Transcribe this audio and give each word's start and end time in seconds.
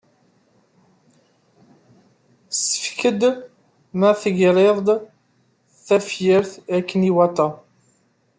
Ssefqed 2.57 3.21
ma 3.99 4.11
teɣriḍ-d 4.21 4.87
tafyirt 5.87 6.51
akken 6.77 7.01
iwata. 7.09 7.47